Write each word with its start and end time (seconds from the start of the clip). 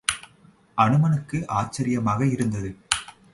அனுமனுக்கு 0.77 1.37
ஆச்சிரியமாக 1.47 2.21
இருந்தது. 2.31 2.71